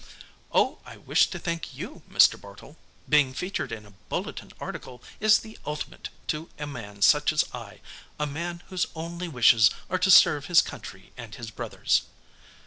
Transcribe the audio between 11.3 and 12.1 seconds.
his brothers."